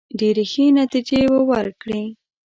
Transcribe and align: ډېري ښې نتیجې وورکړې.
ډېري 0.19 0.45
ښې 0.51 0.65
نتیجې 0.79 1.21
وورکړې. 1.35 2.03